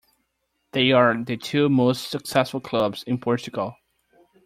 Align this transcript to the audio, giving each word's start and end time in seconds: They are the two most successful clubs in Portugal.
They 0.71 0.91
are 0.93 1.15
the 1.23 1.37
two 1.37 1.69
most 1.69 2.09
successful 2.09 2.59
clubs 2.59 3.03
in 3.03 3.19
Portugal. 3.19 3.75